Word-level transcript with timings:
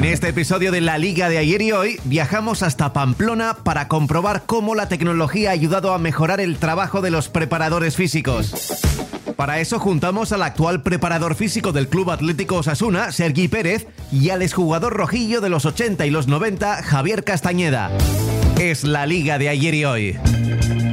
En 0.00 0.06
este 0.06 0.28
episodio 0.28 0.72
de 0.72 0.80
La 0.80 0.96
Liga 0.96 1.28
de 1.28 1.36
ayer 1.36 1.60
y 1.60 1.72
hoy 1.72 2.00
viajamos 2.04 2.62
hasta 2.62 2.94
Pamplona 2.94 3.58
para 3.62 3.86
comprobar 3.86 4.44
cómo 4.46 4.74
la 4.74 4.88
tecnología 4.88 5.50
ha 5.50 5.52
ayudado 5.52 5.92
a 5.92 5.98
mejorar 5.98 6.40
el 6.40 6.56
trabajo 6.56 7.02
de 7.02 7.10
los 7.10 7.28
preparadores 7.28 7.96
físicos. 7.96 8.80
Para 9.36 9.60
eso 9.60 9.78
juntamos 9.78 10.32
al 10.32 10.42
actual 10.42 10.82
preparador 10.82 11.34
físico 11.34 11.72
del 11.72 11.88
Club 11.88 12.12
Atlético 12.12 12.56
Osasuna, 12.56 13.12
Sergi 13.12 13.48
Pérez, 13.48 13.88
y 14.10 14.30
al 14.30 14.40
exjugador 14.40 14.94
rojillo 14.94 15.42
de 15.42 15.50
los 15.50 15.66
80 15.66 16.06
y 16.06 16.10
los 16.10 16.28
90, 16.28 16.82
Javier 16.82 17.22
Castañeda. 17.22 17.90
Es 18.58 18.84
la 18.84 19.04
Liga 19.04 19.36
de 19.36 19.50
ayer 19.50 19.74
y 19.74 19.84
hoy. 19.84 20.18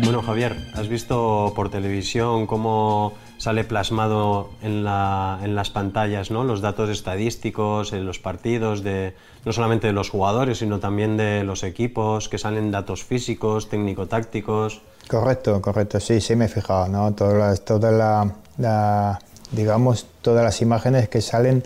Bueno, 0.03 0.21
Javier, 0.21 0.57
¿has 0.73 0.89
visto 0.89 1.53
por 1.55 1.69
televisión 1.69 2.45
cómo 2.45 3.13
sale 3.37 3.63
plasmado 3.63 4.49
en, 4.61 4.83
la- 4.83 5.39
en 5.43 5.55
las 5.55 5.69
pantallas 5.69 6.31
¿no? 6.31 6.43
los 6.43 6.61
datos 6.61 6.89
estadísticos 6.89 7.93
en 7.93 8.05
los 8.05 8.19
partidos, 8.19 8.83
de, 8.83 9.13
no 9.45 9.53
solamente 9.53 9.87
de 9.87 9.93
los 9.93 10.09
jugadores, 10.09 10.57
sino 10.59 10.79
también 10.79 11.17
de 11.17 11.43
los 11.43 11.63
equipos, 11.63 12.29
que 12.29 12.37
salen 12.37 12.71
datos 12.71 13.03
físicos, 13.03 13.69
técnico-tácticos? 13.69 14.81
Correcto, 15.07 15.61
correcto, 15.61 15.99
sí, 15.99 16.19
sí 16.19 16.35
me 16.35 16.45
he 16.45 16.49
fijado, 16.49 16.87
¿no? 16.87 17.13
Todas 17.13 17.35
las, 17.35 17.61
toda 17.65 17.91
la, 17.91 18.31
la- 18.57 19.19
digamos, 19.51 20.07
todas 20.21 20.43
las 20.43 20.61
imágenes 20.61 21.07
que 21.07 21.21
salen 21.21 21.63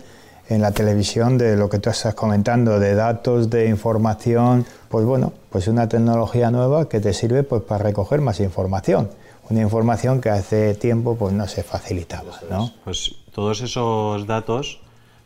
en 0.48 0.60
la 0.60 0.72
televisión 0.72 1.38
de 1.38 1.56
lo 1.56 1.68
que 1.70 1.78
tú 1.78 1.88
estás 1.90 2.14
comentando, 2.14 2.78
de 2.78 2.94
datos, 2.94 3.48
de 3.48 3.66
información, 3.68 4.66
pues 4.88 5.04
bueno, 5.06 5.32
pues 5.50 5.66
una 5.68 5.88
tecnología 5.88 6.50
nueva 6.50 6.88
que 6.88 7.00
te 7.00 7.12
sirve 7.14 7.42
pues 7.42 7.62
para 7.62 7.82
recoger 7.82 8.20
más 8.20 8.38
información, 8.40 9.08
una 9.52 9.60
información 9.60 10.22
que 10.22 10.30
hace 10.30 10.74
tiempo 10.74 11.16
pues 11.16 11.34
no 11.34 11.46
se 11.46 11.62
facilitaba, 11.62 12.40
¿no? 12.50 12.72
Pues 12.84 13.16
todos 13.34 13.60
esos 13.60 14.26
datos 14.26 14.80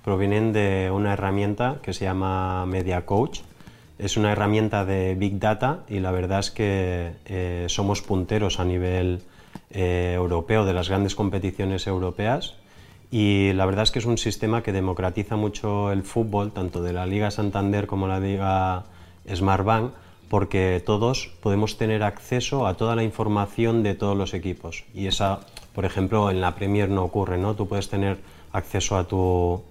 provienen 0.04 0.52
de 0.52 0.90
una 0.92 1.12
herramienta 1.12 1.76
que 1.80 1.92
se 1.92 2.04
llama 2.04 2.66
Media 2.66 3.06
Coach. 3.06 3.40
Es 3.98 4.16
una 4.16 4.32
herramienta 4.32 4.84
de 4.84 5.14
Big 5.14 5.38
Data 5.38 5.84
y 5.88 6.00
la 6.00 6.10
verdad 6.10 6.40
es 6.40 6.50
que 6.50 7.12
eh, 7.26 7.66
somos 7.68 8.02
punteros 8.02 8.58
a 8.58 8.64
nivel 8.64 9.22
eh, 9.70 10.14
europeo 10.16 10.64
de 10.64 10.74
las 10.74 10.88
grandes 10.88 11.14
competiciones 11.14 11.86
europeas 11.86 12.54
y 13.12 13.52
la 13.52 13.64
verdad 13.64 13.84
es 13.84 13.92
que 13.92 14.00
es 14.00 14.06
un 14.06 14.18
sistema 14.18 14.62
que 14.64 14.72
democratiza 14.72 15.36
mucho 15.36 15.92
el 15.92 16.02
fútbol, 16.02 16.50
tanto 16.50 16.82
de 16.82 16.92
la 16.92 17.06
Liga 17.06 17.30
Santander 17.30 17.86
como 17.86 18.08
la 18.08 18.18
Liga 18.18 18.84
Smartbank, 19.32 19.92
porque 20.28 20.82
todos 20.84 21.30
podemos 21.40 21.78
tener 21.78 22.02
acceso 22.02 22.66
a 22.66 22.74
toda 22.74 22.96
la 22.96 23.04
información 23.04 23.82
de 23.82 23.94
todos 23.94 24.16
los 24.16 24.34
equipos. 24.34 24.84
Y 24.94 25.06
esa, 25.06 25.40
por 25.74 25.84
ejemplo, 25.84 26.30
en 26.30 26.40
la 26.40 26.54
Premier 26.54 26.88
no 26.88 27.04
ocurre, 27.04 27.38
¿no? 27.38 27.54
Tú 27.54 27.68
puedes 27.68 27.88
tener 27.88 28.18
acceso 28.52 28.96
a, 28.96 29.04
tu, 29.04 29.62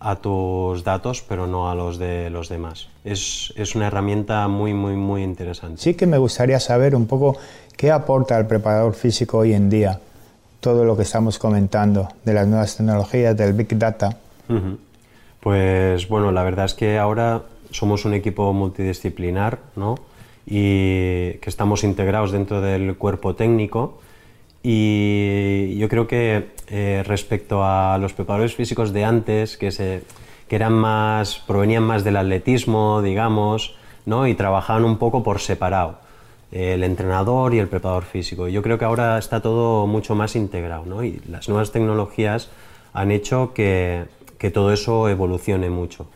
a 0.00 0.16
tus 0.16 0.82
datos, 0.84 1.22
pero 1.22 1.46
no 1.46 1.70
a 1.70 1.74
los 1.74 1.98
de 1.98 2.30
los 2.30 2.48
demás. 2.48 2.88
Es, 3.04 3.52
es 3.56 3.74
una 3.74 3.86
herramienta 3.86 4.48
muy, 4.48 4.74
muy, 4.74 4.96
muy 4.96 5.22
interesante. 5.22 5.80
Sí 5.80 5.94
que 5.94 6.06
me 6.06 6.18
gustaría 6.18 6.58
saber 6.58 6.94
un 6.94 7.06
poco 7.06 7.36
qué 7.76 7.90
aporta 7.90 8.36
al 8.36 8.46
preparador 8.46 8.94
físico 8.94 9.38
hoy 9.38 9.54
en 9.54 9.70
día 9.70 10.00
todo 10.62 10.84
lo 10.84 10.96
que 10.96 11.02
estamos 11.02 11.40
comentando 11.40 12.08
de 12.24 12.34
las 12.34 12.46
nuevas 12.46 12.76
tecnologías, 12.76 13.36
del 13.36 13.52
Big 13.52 13.76
Data. 13.76 14.16
Pues 15.40 16.08
bueno, 16.08 16.30
la 16.30 16.44
verdad 16.44 16.66
es 16.66 16.74
que 16.74 16.98
ahora 16.98 17.42
somos 17.72 18.04
un 18.04 18.14
equipo 18.14 18.52
multidisciplinar, 18.52 19.58
¿no? 19.76 19.96
Y 20.46 21.34
que 21.34 21.46
estamos 21.46 21.84
integrados 21.84 22.32
dentro 22.32 22.60
del 22.60 22.96
cuerpo 22.96 23.34
técnico. 23.34 24.00
Y 24.62 25.76
yo 25.76 25.88
creo 25.88 26.06
que 26.06 26.50
eh, 26.68 27.02
respecto 27.06 27.64
a 27.64 27.98
los 27.98 28.12
preparadores 28.12 28.54
físicos 28.54 28.92
de 28.92 29.04
antes, 29.04 29.56
que, 29.56 29.72
se, 29.72 30.04
que 30.48 30.56
eran 30.56 30.72
más, 30.72 31.38
provenían 31.46 31.82
más 31.82 32.04
del 32.04 32.16
atletismo, 32.16 33.02
digamos, 33.02 33.74
¿no? 34.06 34.28
y 34.28 34.34
trabajaban 34.34 34.84
un 34.84 34.98
poco 34.98 35.22
por 35.24 35.40
separado, 35.40 35.98
eh, 36.52 36.74
el 36.74 36.84
entrenador 36.84 37.54
y 37.54 37.58
el 37.58 37.68
preparador 37.68 38.04
físico. 38.04 38.46
Yo 38.46 38.62
creo 38.62 38.78
que 38.78 38.84
ahora 38.84 39.18
está 39.18 39.42
todo 39.42 39.86
mucho 39.88 40.14
más 40.14 40.36
integrado, 40.36 40.86
¿no? 40.86 41.02
y 41.02 41.20
las 41.28 41.48
nuevas 41.48 41.72
tecnologías 41.72 42.48
han 42.92 43.10
hecho 43.10 43.52
que, 43.54 44.04
que 44.38 44.50
todo 44.50 44.72
eso 44.72 45.08
evolucione 45.08 45.70
mucho. 45.70 46.06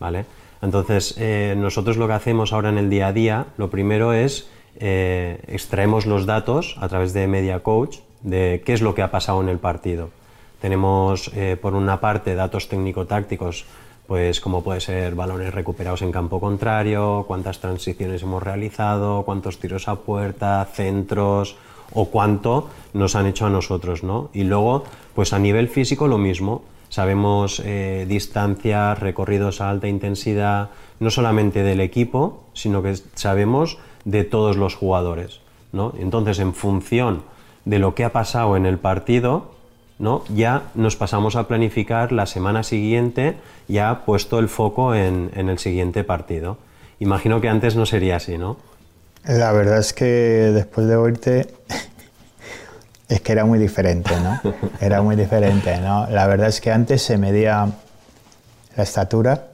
¿vale? 0.00 0.24
Entonces, 0.62 1.14
eh, 1.18 1.54
nosotros 1.56 1.96
lo 1.96 2.06
que 2.06 2.14
hacemos 2.14 2.52
ahora 2.52 2.68
en 2.68 2.78
el 2.78 2.90
día 2.90 3.08
a 3.08 3.12
día, 3.12 3.46
lo 3.56 3.70
primero 3.70 4.12
es 4.12 4.48
eh, 4.78 5.40
extraemos 5.48 6.06
los 6.06 6.26
datos 6.26 6.76
a 6.80 6.88
través 6.88 7.12
de 7.12 7.26
Media 7.26 7.60
Coach 7.60 7.98
de 8.22 8.62
qué 8.64 8.72
es 8.72 8.82
lo 8.82 8.94
que 8.94 9.02
ha 9.02 9.10
pasado 9.10 9.40
en 9.42 9.48
el 9.48 9.58
partido. 9.58 10.10
Tenemos, 10.60 11.30
eh, 11.34 11.56
por 11.60 11.74
una 11.74 12.00
parte, 12.00 12.34
datos 12.34 12.68
técnico-tácticos, 12.68 13.64
pues 14.06 14.40
como 14.40 14.62
puede 14.62 14.80
ser 14.80 15.14
balones 15.14 15.54
recuperados 15.54 16.02
en 16.02 16.12
campo 16.12 16.40
contrario, 16.40 17.24
cuántas 17.26 17.60
transiciones 17.60 18.22
hemos 18.22 18.42
realizado, 18.42 19.22
cuántos 19.24 19.58
tiros 19.58 19.88
a 19.88 19.96
puerta, 19.96 20.66
centros 20.72 21.56
o 21.92 22.06
cuánto 22.06 22.68
nos 22.92 23.16
han 23.16 23.26
hecho 23.26 23.46
a 23.46 23.50
nosotros, 23.50 24.02
¿no? 24.02 24.30
Y 24.32 24.44
luego, 24.44 24.84
pues 25.14 25.32
a 25.32 25.38
nivel 25.38 25.68
físico 25.68 26.08
lo 26.08 26.18
mismo. 26.18 26.62
Sabemos 26.90 27.62
eh, 27.64 28.04
distancias, 28.06 28.98
recorridos 28.98 29.62
a 29.62 29.70
alta 29.70 29.88
intensidad, 29.88 30.68
no 30.98 31.10
solamente 31.10 31.62
del 31.62 31.80
equipo, 31.80 32.44
sino 32.52 32.82
que 32.82 32.94
sabemos 33.14 33.78
de 34.04 34.24
todos 34.24 34.58
los 34.58 34.74
jugadores, 34.74 35.40
¿no? 35.72 35.94
Entonces, 35.98 36.38
en 36.38 36.52
función 36.52 37.22
de 37.64 37.78
lo 37.78 37.94
que 37.94 38.04
ha 38.04 38.12
pasado 38.12 38.56
en 38.56 38.66
el 38.66 38.78
partido, 38.78 39.52
¿no? 39.98 40.24
ya 40.34 40.64
nos 40.74 40.96
pasamos 40.96 41.36
a 41.36 41.46
planificar 41.46 42.10
la 42.10 42.26
semana 42.26 42.62
siguiente, 42.62 43.36
ya 43.68 44.04
puesto 44.04 44.38
el 44.38 44.48
foco 44.48 44.94
en, 44.94 45.30
en 45.34 45.48
el 45.48 45.58
siguiente 45.58 46.04
partido. 46.04 46.58
Imagino 46.98 47.40
que 47.40 47.48
antes 47.48 47.76
no 47.76 47.86
sería 47.86 48.16
así, 48.16 48.38
¿no? 48.38 48.56
La 49.24 49.52
verdad 49.52 49.78
es 49.78 49.92
que 49.92 50.04
después 50.04 50.86
de 50.86 50.96
oírte, 50.96 51.46
es 53.10 53.20
que 53.20 53.32
era 53.32 53.44
muy 53.44 53.58
diferente, 53.58 54.14
¿no? 54.20 54.40
Era 54.80 55.02
muy 55.02 55.16
diferente, 55.16 55.78
¿no? 55.78 56.06
La 56.08 56.26
verdad 56.28 56.48
es 56.48 56.60
que 56.60 56.70
antes 56.70 57.02
se 57.02 57.18
medía 57.18 57.68
la 58.76 58.82
estatura, 58.82 59.48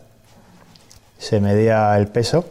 se 1.18 1.40
medía 1.40 1.96
el 1.96 2.06
peso 2.06 2.44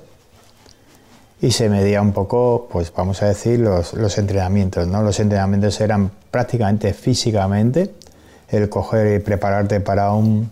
y 1.39 1.51
se 1.51 1.69
medía 1.69 2.01
un 2.01 2.11
poco, 2.11 2.67
pues 2.71 2.91
vamos 2.91 3.21
a 3.21 3.27
decir, 3.27 3.59
los, 3.59 3.93
los 3.93 4.17
entrenamientos, 4.17 4.88
¿no? 4.88 5.03
Los 5.03 5.19
entrenamientos 5.19 5.79
eran 5.79 6.09
prácticamente 6.31 6.91
físicamente 6.93 7.93
el 8.49 8.67
coger 8.67 9.16
y 9.16 9.23
prepararte 9.23 9.79
para 9.79 10.11
un 10.11 10.51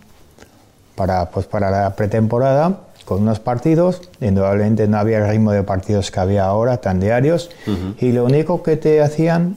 para 0.94 1.30
pues 1.30 1.46
para 1.46 1.70
la 1.70 1.96
pretemporada 1.96 2.78
con 3.04 3.22
unos 3.22 3.40
partidos, 3.40 4.08
indudablemente 4.20 4.86
no 4.86 4.98
había 4.98 5.18
el 5.18 5.28
ritmo 5.28 5.50
de 5.50 5.64
partidos 5.64 6.12
que 6.12 6.20
había 6.20 6.44
ahora, 6.44 6.78
tan 6.78 7.00
diarios, 7.00 7.50
y 7.98 8.12
lo 8.12 8.24
único 8.24 8.62
que 8.62 8.78
te 8.78 9.02
hacían 9.02 9.56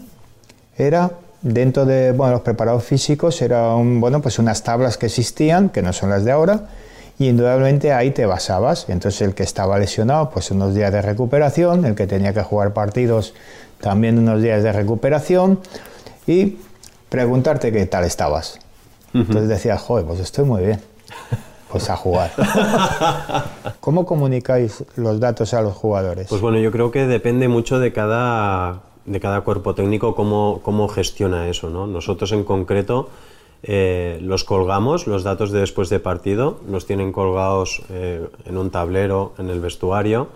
era 0.77 1.11
dentro 1.41 1.85
de 1.85 2.11
bueno, 2.11 2.33
los 2.33 2.41
preparados 2.41 2.83
físicos 2.83 3.41
era 3.41 3.75
un, 3.75 3.99
bueno, 4.01 4.21
pues 4.21 4.39
unas 4.39 4.63
tablas 4.63 4.97
que 4.97 5.07
existían, 5.07 5.69
que 5.69 5.81
no 5.81 5.93
son 5.93 6.09
las 6.09 6.23
de 6.23 6.31
ahora, 6.31 6.69
y 7.19 7.29
indudablemente 7.29 7.93
ahí 7.93 8.11
te 8.11 8.25
basabas. 8.25 8.85
Entonces 8.89 9.21
el 9.21 9.33
que 9.33 9.43
estaba 9.43 9.77
lesionado, 9.79 10.29
pues 10.29 10.51
unos 10.51 10.73
días 10.75 10.91
de 10.91 11.01
recuperación, 11.01 11.85
el 11.85 11.95
que 11.95 12.07
tenía 12.07 12.33
que 12.33 12.43
jugar 12.43 12.73
partidos, 12.73 13.33
también 13.81 14.17
unos 14.17 14.41
días 14.41 14.63
de 14.63 14.71
recuperación, 14.71 15.59
y 16.25 16.57
preguntarte 17.09 17.71
qué 17.71 17.85
tal 17.85 18.03
estabas. 18.03 18.59
Entonces 19.13 19.47
decías, 19.47 19.81
joder, 19.81 20.05
pues 20.05 20.19
estoy 20.19 20.45
muy 20.45 20.63
bien. 20.63 20.81
Pues 21.71 21.89
a 21.89 21.97
jugar. 21.97 22.31
¿Cómo 23.81 24.05
comunicáis 24.05 24.83
los 24.95 25.19
datos 25.19 25.53
a 25.53 25.61
los 25.61 25.75
jugadores? 25.75 26.27
Pues 26.29 26.39
bueno, 26.39 26.59
yo 26.59 26.71
creo 26.71 26.91
que 26.91 27.05
depende 27.07 27.47
mucho 27.47 27.79
de 27.79 27.91
cada, 27.91 28.83
de 29.07 29.19
cada 29.19 29.41
cuerpo 29.41 29.73
técnico 29.73 30.13
cómo, 30.13 30.61
cómo 30.63 30.87
gestiona 30.87 31.49
eso, 31.49 31.71
¿no? 31.71 31.87
Nosotros 31.87 32.31
en 32.33 32.43
concreto 32.43 33.09
eh, 33.63 34.19
los 34.21 34.43
colgamos, 34.43 35.07
los 35.07 35.23
datos 35.23 35.51
de 35.51 35.61
después 35.61 35.89
de 35.89 35.99
partido, 35.99 36.59
los 36.69 36.85
tienen 36.85 37.11
colgados 37.11 37.81
eh, 37.89 38.27
en 38.45 38.57
un 38.57 38.69
tablero, 38.69 39.33
en 39.39 39.49
el 39.49 39.59
vestuario, 39.59 40.27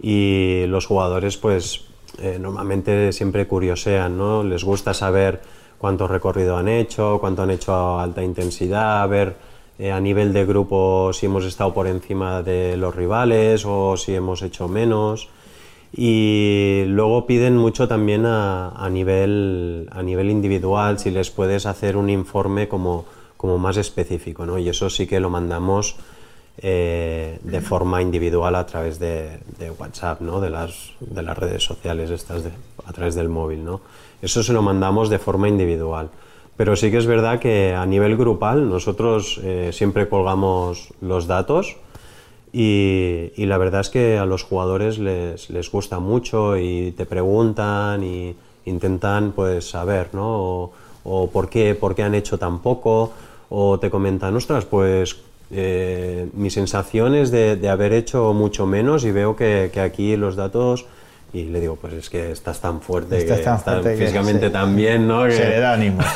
y 0.00 0.64
los 0.68 0.86
jugadores 0.86 1.36
pues 1.36 1.84
eh, 2.18 2.38
normalmente 2.40 3.12
siempre 3.12 3.46
curiosean, 3.46 4.16
¿no? 4.16 4.42
Les 4.42 4.64
gusta 4.64 4.94
saber 4.94 5.42
cuánto 5.78 6.06
recorrido 6.06 6.56
han 6.56 6.68
hecho, 6.68 7.18
cuánto 7.20 7.42
han 7.42 7.50
hecho 7.50 7.74
a 7.74 8.02
alta 8.02 8.22
intensidad, 8.22 9.08
ver 9.08 9.36
eh, 9.78 9.90
a 9.90 10.00
nivel 10.00 10.32
de 10.32 10.44
grupo 10.44 11.12
si 11.12 11.26
hemos 11.26 11.44
estado 11.44 11.74
por 11.74 11.86
encima 11.88 12.42
de 12.42 12.76
los 12.76 12.94
rivales 12.94 13.64
o 13.66 13.96
si 13.96 14.14
hemos 14.14 14.42
hecho 14.42 14.68
menos. 14.68 15.28
Y 15.94 16.84
luego 16.86 17.26
piden 17.26 17.56
mucho 17.56 17.86
también 17.86 18.24
a, 18.24 18.70
a 18.70 18.88
nivel, 18.88 19.88
a 19.92 20.02
nivel 20.02 20.30
individual 20.30 20.98
si 20.98 21.10
les 21.10 21.30
puedes 21.30 21.66
hacer 21.66 21.96
un 21.96 22.08
informe 22.08 22.66
como, 22.66 23.04
como 23.36 23.58
más 23.58 23.76
específico, 23.76 24.46
¿no? 24.46 24.58
Y 24.58 24.68
eso 24.68 24.88
sí 24.88 25.06
que 25.06 25.20
lo 25.20 25.28
mandamos 25.28 25.96
eh, 26.58 27.38
de 27.42 27.60
forma 27.60 28.00
individual 28.00 28.54
a 28.54 28.64
través 28.66 28.98
de, 28.98 29.38
de 29.58 29.70
WhatsApp, 29.70 30.20
¿no? 30.20 30.40
De 30.40 30.48
las, 30.48 30.92
de 31.00 31.22
las 31.22 31.36
redes 31.36 31.64
sociales 31.64 32.10
estas, 32.10 32.44
de, 32.44 32.50
a 32.86 32.92
través 32.92 33.14
del 33.14 33.28
móvil, 33.28 33.64
¿no? 33.64 33.80
Eso 34.22 34.42
se 34.42 34.52
lo 34.52 34.62
mandamos 34.62 35.10
de 35.10 35.18
forma 35.18 35.48
individual. 35.48 36.08
Pero 36.56 36.76
sí 36.76 36.90
que 36.90 36.98
es 36.98 37.06
verdad 37.06 37.40
que 37.40 37.74
a 37.74 37.84
nivel 37.86 38.16
grupal 38.16 38.68
nosotros 38.68 39.40
eh, 39.42 39.70
siempre 39.72 40.08
colgamos 40.08 40.88
los 41.00 41.26
datos 41.26 41.76
Y, 42.52 43.32
y, 43.36 43.46
la 43.46 43.56
verdad 43.56 43.80
es 43.80 43.88
que 43.88 44.18
a 44.18 44.26
los 44.26 44.42
jugadores 44.42 44.98
les, 44.98 45.48
les, 45.48 45.70
gusta 45.70 46.00
mucho 46.00 46.58
y 46.58 46.92
te 46.92 47.06
preguntan 47.06 48.04
y 48.04 48.36
intentan 48.66 49.32
pues 49.32 49.70
saber, 49.70 50.08
¿no? 50.12 50.26
O, 50.26 50.72
o 51.04 51.30
por, 51.30 51.48
qué, 51.48 51.74
por 51.74 51.94
qué 51.94 52.02
han 52.02 52.14
hecho 52.14 52.38
tan 52.38 52.58
poco, 52.58 53.12
o 53.48 53.78
te 53.78 53.88
comentan, 53.88 54.36
ostras, 54.36 54.66
pues 54.66 55.16
eh, 55.54 56.28
mi 56.32 56.48
sensación 56.48 57.14
es 57.14 57.30
de, 57.30 57.56
de, 57.56 57.68
haber 57.68 57.92
hecho 57.92 58.32
mucho 58.32 58.66
menos 58.66 59.04
y 59.04 59.12
veo 59.12 59.36
que, 59.36 59.70
que, 59.72 59.80
aquí 59.80 60.16
los 60.16 60.34
datos 60.34 60.86
y 61.34 61.44
le 61.44 61.60
digo 61.60 61.76
pues 61.76 61.92
es 61.92 62.08
que 62.08 62.30
estás 62.30 62.60
tan 62.60 62.80
fuerte 62.80 63.18
estás 63.18 63.38
que 63.38 63.44
tan 63.44 63.56
estás 63.56 63.74
fuerte 63.74 63.98
que 63.98 64.04
físicamente 64.04 64.46
se- 64.46 64.50
tan 64.50 64.74
bien 64.74 65.06
no 65.06 65.24
que 65.24 65.32
Se 65.32 65.48
le 65.48 65.60
da 65.60 65.74
ánimos. 65.74 66.06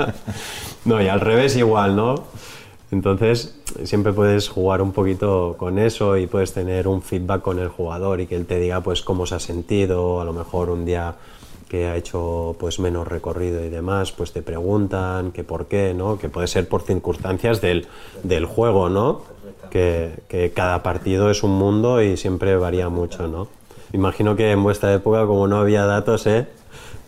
no 0.86 1.02
y 1.02 1.08
al 1.08 1.20
revés 1.20 1.56
igual 1.56 1.96
no 1.96 2.24
entonces 2.92 3.54
siempre 3.84 4.12
puedes 4.12 4.48
jugar 4.48 4.80
un 4.80 4.92
poquito 4.92 5.56
con 5.58 5.78
eso 5.78 6.16
y 6.16 6.26
puedes 6.26 6.52
tener 6.52 6.86
un 6.88 7.02
feedback 7.02 7.42
con 7.42 7.58
el 7.58 7.68
jugador 7.68 8.20
y 8.20 8.26
que 8.26 8.36
él 8.36 8.46
te 8.46 8.58
diga 8.60 8.80
pues 8.80 9.02
cómo 9.02 9.26
se 9.26 9.34
ha 9.34 9.40
sentido 9.40 10.20
a 10.20 10.24
lo 10.24 10.32
mejor 10.32 10.70
un 10.70 10.84
día 10.84 11.14
que 11.68 11.86
ha 11.88 11.96
hecho 11.96 12.54
pues 12.60 12.78
menos 12.78 13.08
recorrido 13.08 13.64
y 13.64 13.68
demás, 13.70 14.12
pues 14.12 14.32
te 14.32 14.40
preguntan 14.40 15.32
que 15.32 15.42
por 15.42 15.66
qué, 15.66 15.94
¿no? 15.94 16.16
Que 16.16 16.28
puede 16.28 16.46
ser 16.46 16.68
por 16.68 16.82
circunstancias 16.82 17.60
del, 17.60 17.88
del 18.22 18.44
juego, 18.46 18.88
¿no? 18.88 19.22
Que, 19.68 20.12
que 20.28 20.52
cada 20.52 20.84
partido 20.84 21.28
es 21.28 21.42
un 21.42 21.50
mundo 21.58 22.00
y 22.00 22.16
siempre 22.16 22.56
varía 22.56 22.88
mucho, 22.88 23.26
¿no? 23.26 23.48
Imagino 23.92 24.36
que 24.36 24.52
en 24.52 24.62
vuestra 24.62 24.94
época, 24.94 25.26
como 25.26 25.48
no 25.48 25.56
había 25.58 25.84
datos, 25.86 26.24
¿eh? 26.28 26.46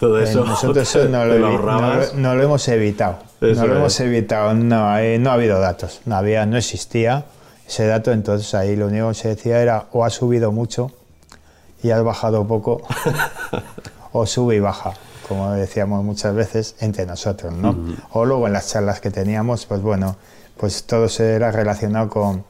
Todo 0.00 0.18
Eh, 0.18 0.24
eso 0.24 0.44
Nosotros 0.44 0.76
eso 0.96 1.08
no 1.08 1.24
lo, 1.24 1.38
no 1.38 1.94
lo- 1.94 2.14
no 2.14 2.34
lo 2.34 2.42
hemos 2.42 2.66
evitado. 2.66 3.18
Eso 3.40 3.62
no 3.62 3.66
lo 3.68 3.76
hemos 3.76 4.00
evitado. 4.00 4.54
No, 4.54 4.98
eh, 4.98 5.18
no 5.18 5.30
ha 5.30 5.34
habido 5.34 5.60
datos. 5.60 6.00
No, 6.06 6.16
había, 6.16 6.44
no 6.46 6.56
existía 6.56 7.26
ese 7.66 7.86
dato. 7.86 8.12
Entonces 8.12 8.54
ahí 8.54 8.76
lo 8.76 8.86
único 8.86 9.08
que 9.08 9.14
se 9.14 9.28
decía 9.28 9.60
era 9.60 9.86
o 9.92 10.04
has 10.04 10.14
subido 10.14 10.52
mucho 10.52 10.90
y 11.82 11.90
has 11.90 12.02
bajado 12.02 12.46
poco 12.46 12.82
o 14.12 14.26
sube 14.26 14.56
y 14.56 14.60
baja, 14.60 14.94
como 15.28 15.52
decíamos 15.52 16.02
muchas 16.04 16.34
veces 16.34 16.74
entre 16.80 17.06
nosotros, 17.06 17.52
¿no? 17.52 17.76
O 18.12 18.24
luego 18.24 18.46
en 18.48 18.52
las 18.52 18.68
charlas 18.68 19.00
que 19.00 19.10
teníamos, 19.10 19.66
pues 19.66 19.80
bueno, 19.80 20.16
pues 20.56 20.84
todo 20.84 21.08
se 21.08 21.34
era 21.34 21.52
relacionado 21.52 22.08
con 22.08 22.44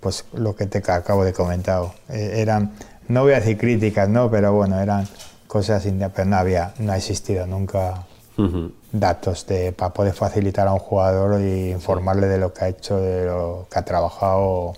pues 0.00 0.24
lo 0.32 0.56
que 0.56 0.66
te 0.66 0.78
acabo 0.90 1.24
de 1.24 1.34
comentar. 1.34 1.82
Eh, 2.08 2.36
eran, 2.36 2.72
no 3.08 3.22
voy 3.22 3.32
a 3.32 3.40
decir 3.40 3.58
críticas, 3.58 4.08
¿no? 4.08 4.30
Pero 4.30 4.54
bueno, 4.54 4.80
eran 4.80 5.06
cosas, 5.46 5.86
pero 6.14 6.24
no 6.24 6.36
había, 6.36 6.72
no 6.78 6.92
ha 6.92 6.96
existido 6.96 7.46
nunca 7.46 8.06
Ujú. 8.46 8.72
datos 8.92 9.46
de, 9.46 9.72
para 9.72 9.92
poder 9.92 10.12
facilitar 10.14 10.66
a 10.66 10.72
un 10.72 10.78
jugador 10.78 11.40
y 11.40 11.70
informarle 11.70 12.26
de 12.26 12.38
lo 12.38 12.52
que 12.52 12.64
ha 12.64 12.68
hecho, 12.68 12.98
de 12.98 13.26
lo 13.26 13.66
que 13.70 13.78
ha 13.78 13.82
trabajado 13.84 14.74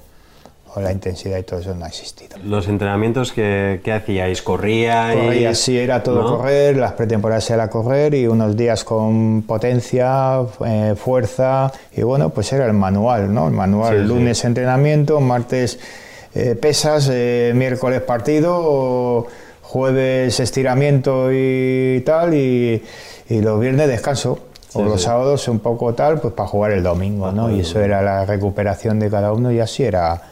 o 0.75 0.81
la 0.81 0.91
intensidad 0.91 1.37
y 1.39 1.43
todo 1.43 1.61
eso 1.61 1.75
no 1.75 1.85
ha 1.85 1.89
existido. 1.89 2.37
Los 2.45 2.67
entrenamientos 2.67 3.31
que, 3.33 3.81
que 3.85 3.93
hacíais, 3.93 4.41
corríais. 4.41 5.19
Corría, 5.19 5.55
sí, 5.55 5.79
era 5.79 6.03
todo 6.03 6.23
¿no? 6.23 6.39
correr, 6.39 6.77
las 6.77 6.93
pretemporadas 6.93 7.51
era 7.51 7.69
correr 7.69 8.15
y 8.15 8.27
unos 8.27 8.57
días 8.57 8.83
con 8.83 9.43
potencia, 9.43 10.41
eh, 10.67 10.95
fuerza 10.97 11.71
y 11.95 12.03
bueno, 12.03 12.31
pues 12.31 12.53
era 12.55 12.65
el 12.67 12.73
manual, 12.73 13.33
¿no? 13.33 13.49
El 13.49 13.53
manual, 13.55 13.97
Sí, 13.97 14.03
sí. 14.03 14.09
lunes 14.09 14.45
entrenamiento, 14.45 15.21
martes 15.21 15.79
eh, 16.35 16.55
pesas, 16.55 17.11
eh, 17.13 17.53
miércoles 17.55 18.01
partido, 18.01 18.57
o 18.59 19.27
jueves 19.73 20.39
estiramiento 20.39 21.31
y 21.33 22.03
tal 22.05 22.35
y, 22.35 22.83
y 23.31 23.41
los 23.41 23.59
viernes 23.59 23.89
descanso. 23.89 24.39
Sí, 24.69 24.79
o 24.79 24.85
los 24.85 25.01
sí. 25.01 25.07
sábados 25.07 25.49
un 25.49 25.59
poco 25.61 25.93
tal, 25.93 26.19
pues 26.21 26.33
para 26.33 26.49
jugar 26.49 26.73
el 26.73 26.83
domingo, 26.83 27.31
¿no? 27.31 27.51
Y 27.51 27.61
eso 27.61 27.79
era 27.81 28.01
la 28.01 28.25
recuperación 28.25 28.99
de 28.99 29.11
cada 29.11 29.31
uno 29.33 29.53
y 29.53 29.61
así 29.61 29.83
era, 29.85 30.23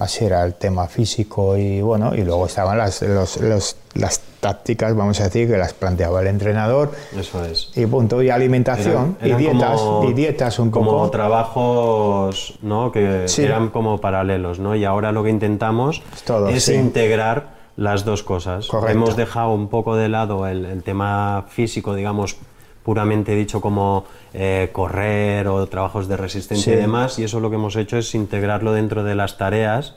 así 0.00 0.24
era 0.24 0.44
el 0.44 0.54
tema 0.54 0.88
físico 0.88 1.56
y 1.56 1.80
bueno, 1.80 2.12
y 2.16 2.22
luego 2.22 2.46
estaban 2.46 2.76
las, 2.78 3.00
los- 3.02 3.36
los- 3.40 3.76
las 3.94 4.20
tácticas, 4.40 4.96
vamos 4.96 5.20
a 5.20 5.24
decir, 5.24 5.48
que 5.48 5.56
las 5.56 5.72
planteaba 5.74 6.20
el 6.20 6.26
entrenador 6.28 6.90
Eso 7.16 7.44
es. 7.44 7.70
y 7.76 7.86
punto, 7.86 8.20
y 8.22 8.30
alimentación 8.30 9.16
Eran- 9.20 9.38
eran 9.38 9.40
y 9.40 9.42
dietas, 9.44 9.80
como- 9.80 10.10
y 10.10 10.12
dietas 10.14 10.58
un 10.58 10.70
como 10.72 10.90
poco. 10.90 11.10
trabajos 11.10 12.58
¿no? 12.62 12.90
que 12.90 13.24
Sí. 13.28 13.44
eran 13.44 13.68
como 13.68 14.00
paralelos 14.00 14.58
¿no? 14.58 14.74
y 14.74 14.84
ahora 14.84 15.12
lo 15.12 15.22
que 15.22 15.30
intentamos 15.30 16.02
Es 16.12 16.22
todo, 16.24 16.48
es 16.48 16.68
integrar 16.68 17.59
las 17.80 18.04
dos 18.04 18.22
cosas 18.22 18.66
Correcto. 18.68 18.92
hemos 18.96 19.16
dejado 19.16 19.52
un 19.54 19.68
poco 19.68 19.96
de 19.96 20.08
lado 20.10 20.46
el, 20.46 20.66
el 20.66 20.82
tema 20.82 21.46
físico 21.48 21.94
digamos 21.94 22.36
puramente 22.84 23.34
dicho 23.34 23.60
como 23.62 24.04
eh, 24.34 24.68
correr 24.72 25.48
o 25.48 25.66
trabajos 25.66 26.06
de 26.06 26.16
resistencia 26.18 26.72
Sí. 26.74 26.78
y 26.78 26.82
demás 26.82 27.18
y 27.18 27.24
eso 27.24 27.40
lo 27.40 27.48
que 27.48 27.56
hemos 27.56 27.76
hecho 27.76 27.96
es 27.96 28.14
integrarlo 28.14 28.72
dentro 28.74 29.02
de 29.02 29.14
las 29.14 29.38
tareas 29.38 29.94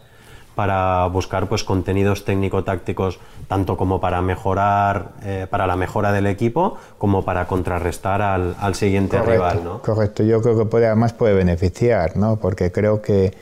para 0.56 1.08
buscar 1.08 1.48
pues 1.50 1.64
contenidos 1.64 2.24
técnico-tácticos 2.26 3.20
tanto 3.50 3.76
como 3.76 4.00
para 4.00 4.22
mejorar 4.22 5.10
eh, 5.24 5.48
para 5.50 5.66
la 5.68 5.76
mejora 5.76 6.12
del 6.14 6.28
equipo 6.28 6.78
como 6.98 7.26
para 7.26 7.48
contrarrestar 7.48 8.22
al, 8.22 8.56
al 8.62 8.76
siguiente 8.76 9.20
rival 9.22 9.62
¿no? 9.64 9.82
correcto. 9.82 10.24
Yo 10.24 10.42
creo 10.42 10.58
que 10.58 10.66
puede, 10.66 10.86
además 10.88 11.12
puede 11.14 11.34
beneficiar, 11.34 12.16
¿no? 12.18 12.38
Porque 12.38 12.72
creo 12.72 13.02
que 13.02 13.34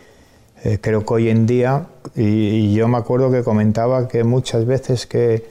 eh, 0.63 0.79
creo 0.81 1.05
que 1.05 1.13
hoy 1.13 1.29
en 1.29 1.45
día 1.47 1.85
y, 2.15 2.21
y 2.23 2.73
yo 2.73 2.87
me 2.87 2.97
acuerdo 2.97 3.31
que 3.31 3.43
comentaba 3.43 4.07
que 4.07 4.23
muchas 4.23 4.65
veces 4.65 5.05
que 5.07 5.45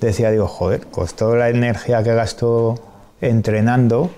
decía 0.00 0.30
digo 0.30 0.46
joder, 0.48 0.86
pues 0.92 1.14
toda 1.14 1.36
la 1.36 1.48
energía 1.50 2.02
que 2.02 2.14
gasto 2.14 2.80
entrenando, 3.20 4.10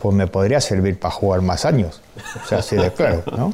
pues 0.00 0.14
me 0.14 0.26
podría 0.26 0.60
servir 0.60 0.98
para 0.98 1.12
jugar 1.14 1.42
más 1.42 1.64
años. 1.64 2.00
O 2.42 2.46
sea, 2.48 2.58
así 2.58 2.76
de 2.76 2.92
claro, 2.92 3.22
¿no? 3.36 3.52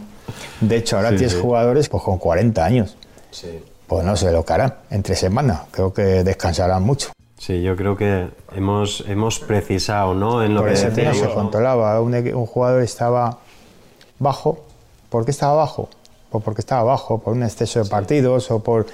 De 0.61 0.76
hecho, 0.76 0.97
ahora 0.97 1.11
Sí, 1.11 1.17
tienes 1.17 1.32
sí. 1.35 1.41
jugadores 1.41 1.88
pues 1.88 2.03
con 2.03 2.19
40 2.19 2.64
años. 2.64 2.96
Sí. 3.31 3.62
Pues 3.87 4.05
no 4.05 4.17
se 4.17 4.31
lo 4.31 4.44
que 4.44 4.53
harán 4.53 4.75
entre 4.91 5.17
semana. 5.17 5.64
Creo 5.73 5.93
que 5.93 6.23
descansarán 6.23 6.82
mucho. 6.85 7.11
Sí, 7.38 7.62
yo 7.62 7.75
creo 7.75 7.96
que 7.96 8.29
hemos, 8.55 9.03
hemos 9.08 9.41
precisado, 9.41 10.14
¿no? 10.14 10.44
En 10.44 10.55
lo 10.55 10.61
Por 10.61 10.69
que 10.69 10.75
ese 10.75 10.91
se 10.94 11.03
decíamos, 11.03 11.23
¿no? 11.23 11.35
controlaba. 11.35 12.00
Un, 12.00 12.12
equi- 12.12 12.35
un 12.35 12.46
jugador 12.46 12.82
estaba 12.82 13.38
bajo. 14.19 14.64
¿Por 15.11 15.25
qué 15.27 15.31
estaba 15.33 15.55
bajo? 15.55 15.89
Pues 16.31 16.43
porque 16.43 16.61
estaba 16.62 16.85
bajo, 16.85 17.19
por 17.19 17.35
un 17.35 17.43
exceso 17.43 17.83
de 17.83 17.91
partidos 17.91 18.51
o 18.51 18.61
por, 18.62 18.87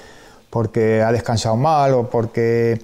porque 0.49 1.01
ha 1.03 1.11
descansado 1.11 1.55
mal 1.55 1.93
o 1.93 2.09
porque, 2.09 2.81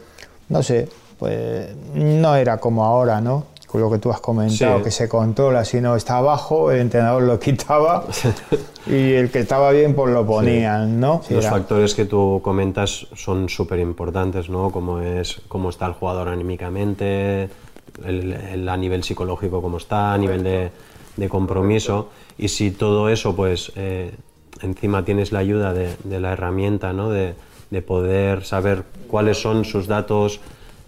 no 0.50 0.62
sé, 0.64 0.88
pues 1.20 1.76
no 1.96 2.36
era 2.36 2.58
como 2.58 2.86
ahora, 2.86 3.20
¿no? 3.20 3.46
Con 3.68 3.82
lo 3.82 3.90
que 3.90 3.98
tú 3.98 4.12
has 4.12 4.20
comentado, 4.20 4.78
Sí. 4.78 4.84
que 4.84 4.92
se 4.92 5.10
controla, 5.10 5.66
si 5.66 5.82
no 5.82 5.96
está 5.96 6.22
bajo, 6.22 6.70
el 6.72 6.82
entrenador 6.82 7.24
lo 7.24 7.40
quitaba 7.40 8.06
y 8.86 9.14
el 9.14 9.32
que 9.32 9.40
estaba 9.40 9.72
bien, 9.72 9.96
pues 9.96 10.14
lo 10.14 10.24
ponían, 10.28 11.00
¿no? 11.00 11.22
Los 11.28 11.44
era- 11.46 11.50
factores 11.50 11.96
que 11.96 12.06
tú 12.06 12.40
comentas 12.44 13.08
son 13.16 13.50
súper 13.50 13.80
importantes, 13.80 14.48
¿no? 14.48 14.70
Como 14.70 15.00
es 15.00 15.42
cómo 15.48 15.70
está 15.72 15.88
el 15.88 15.94
jugador 15.94 16.28
anímicamente, 16.28 17.50
el, 18.06 18.34
el- 18.34 18.70
a 18.70 18.78
nivel 18.78 19.04
psicológico 19.04 19.60
cómo 19.64 19.78
está, 19.78 20.14
a 20.14 20.18
nivel 20.20 20.44
de, 20.44 20.70
de 21.18 21.30
compromiso. 21.30 22.10
Y 22.38 22.48
si 22.50 22.72
todo 22.72 23.10
eso, 23.10 23.36
pues, 23.36 23.72
eh, 23.76 24.12
encima 24.62 25.06
tienes 25.06 25.32
la 25.32 25.40
ayuda 25.40 25.74
de, 25.74 26.20
la 26.20 26.34
herramienta, 26.34 26.94
¿no? 26.94 27.10
De, 27.10 27.36
de 27.70 27.82
poder 27.82 28.44
saber 28.44 28.84
cuáles 29.08 29.42
son 29.42 29.66
sus 29.66 29.88
datos 29.88 30.40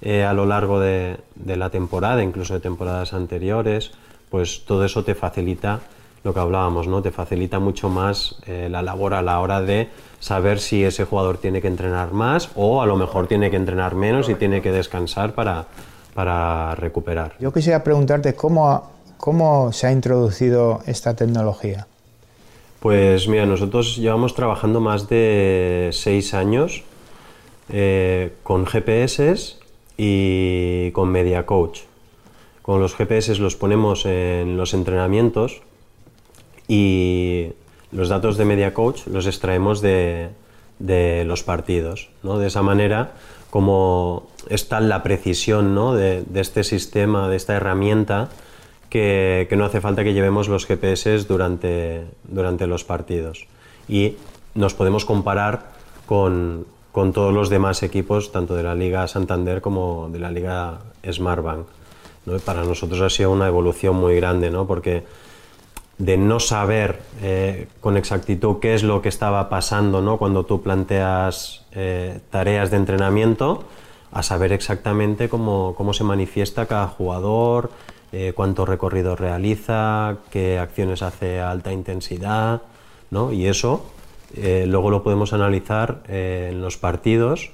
eh, 0.02 0.24
a 0.24 0.34
lo 0.34 0.46
largo 0.46 0.80
de, 0.80 1.18
de 1.36 1.56
la 1.56 1.70
temporada, 1.70 2.24
incluso 2.24 2.54
de 2.54 2.60
temporadas 2.60 3.14
anteriores, 3.14 3.92
pues 4.30 4.66
todo 4.66 4.86
eso 4.86 5.04
te 5.04 5.16
facilita 5.16 5.82
lo 6.26 6.34
que 6.34 6.40
hablábamos, 6.40 6.88
¿no? 6.88 7.04
Te 7.04 7.12
facilita 7.12 7.60
mucho 7.60 7.88
más 7.88 8.36
eh, 8.48 8.68
la 8.70 8.82
labor 8.82 9.14
a 9.14 9.22
la 9.22 9.40
hora 9.40 9.62
de 9.62 9.90
saber 10.20 10.60
si 10.60 10.84
ese 10.84 11.06
jugador 11.06 11.38
tiene 11.38 11.62
que 11.62 11.68
entrenar 11.68 12.14
más 12.14 12.50
o 12.56 12.82
a 12.82 12.88
lo 12.88 12.96
mejor 12.96 13.28
tiene 13.28 13.52
que 13.52 13.58
entrenar 13.58 13.94
menos 13.94 14.28
y 14.28 14.34
tiene 14.34 14.62
que 14.62 14.72
descansar 14.72 15.34
para, 15.34 15.68
para 16.16 16.74
recuperar. 16.76 17.36
Yo 17.40 17.54
quisiera 17.54 17.84
preguntarte 17.84 18.34
cómo, 18.34 18.92
cómo 19.26 19.72
se 19.72 19.88
ha 19.88 19.92
introducido 19.92 20.82
esta 20.86 21.16
tecnología. 21.16 21.88
Pues 22.80 23.28
mira, 23.28 23.48
nosotros 23.48 23.98
llevamos 23.98 24.36
trabajando 24.36 24.82
más 24.82 25.10
de 25.10 25.90
seis 25.94 26.36
años 26.36 26.84
eh, 27.70 28.34
con 28.44 28.68
GPS 28.68 29.56
y 29.98 30.92
con 30.92 31.10
Media 31.10 31.48
Coach. 31.48 31.80
Con 32.62 32.80
los 32.80 32.94
GPS 32.94 33.40
los 33.40 33.56
ponemos 33.56 34.06
en 34.06 34.58
los 34.58 34.76
entrenamientos 34.76 35.64
y 36.68 37.48
los 37.92 38.10
datos 38.10 38.38
de 38.38 38.46
Media 38.46 38.76
Coach 38.76 39.08
los 39.08 39.26
extraemos 39.26 39.82
de, 39.82 40.30
los 41.26 41.42
partidos. 41.42 42.10
¿no? 42.22 42.38
De 42.38 42.46
esa 42.46 42.62
manera, 42.62 43.14
como 43.50 44.28
está 44.50 44.80
la 44.82 45.02
precisión 45.02 45.74
¿no? 45.74 45.96
de 45.96 46.24
este 46.36 46.64
sistema, 46.64 47.28
de 47.28 47.38
esta 47.38 47.56
herramienta, 47.56 48.30
que, 48.90 49.48
que 49.50 49.56
no 49.56 49.66
hace 49.66 49.82
falta 49.82 50.04
que 50.04 50.14
llevemos 50.14 50.48
los 50.48 50.66
GPS 50.66 51.26
durante, 51.28 52.06
durante 52.24 52.68
los 52.68 52.84
partidos. 52.84 53.48
Y 53.88 54.16
nos 54.54 54.74
podemos 54.74 55.06
comparar 55.06 55.72
con, 56.06 56.66
con 56.92 57.12
todos 57.12 57.34
los 57.34 57.50
demás 57.50 57.84
equipos, 57.84 58.32
tanto 58.32 58.56
de 58.56 58.64
la 58.64 58.74
Liga 58.74 59.08
Santander 59.08 59.62
como 59.62 60.10
de 60.12 60.20
la 60.20 60.32
Liga 60.32 60.80
Smartbank. 61.12 61.68
¿no? 62.26 62.40
Para 62.40 62.64
nosotros 62.64 63.02
ha 63.02 63.10
sido 63.10 63.32
una 63.32 63.48
evolución 63.48 63.98
muy 63.98 64.16
grande, 64.16 64.50
¿no? 64.50 64.66
porque 64.66 65.04
de 65.98 66.18
no 66.18 66.40
saber 66.40 67.02
eh, 67.22 67.68
con 67.80 67.98
exactitud 67.98 68.60
qué 68.60 68.76
es 68.76 68.84
lo 68.84 69.02
que 69.02 69.10
estaba 69.10 69.50
pasando 69.50 70.02
¿no? 70.02 70.18
cuando 70.18 70.46
tú 70.46 70.62
planteas 70.62 71.66
eh, 71.74 72.20
tareas 72.30 72.72
de 72.72 72.78
entrenamiento, 72.78 73.66
a 74.12 74.24
saber 74.24 74.54
exactamente 74.54 75.28
cómo, 75.28 75.76
cómo 75.76 75.94
se 75.94 76.06
manifiesta 76.06 76.66
cada 76.66 76.88
jugador, 76.88 77.72
eh, 78.16 78.34
cuánto 78.34 78.66
recorrido 78.66 79.16
realiza, 79.16 80.18
qué 80.32 80.58
acciones 80.58 81.02
hace 81.02 81.40
a 81.40 81.52
alta 81.52 81.72
intensidad, 81.72 82.62
¿no? 83.12 83.32
y 83.32 83.48
eso 83.48 83.92
luego 84.36 84.90
lo 84.90 85.02
podemos 85.02 85.32
analizar 85.32 86.02
en 86.10 86.62
los 86.62 86.76
partidos 86.76 87.52